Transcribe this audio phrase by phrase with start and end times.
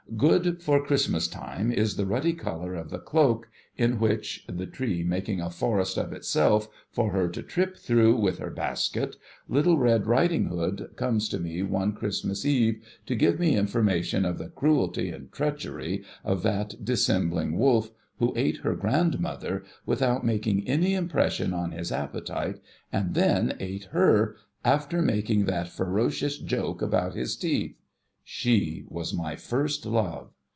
[0.17, 5.03] Good for Christmas time is the ruddy colour of the cloak, in which— the tree
[5.05, 9.15] making a forest of itself for her to trip through, with her basket—
[9.49, 14.25] Little Red Riding Hood comes to me one Christ mas Eve to give me information
[14.25, 20.67] of the cruelty and treachery of that dissembling Wolf who ate her grandmother, without making
[20.67, 22.59] any impression on his a])petite,
[22.91, 27.77] and then ate her, after making that ferocious joke about his teeth.
[28.23, 30.31] She was my first love.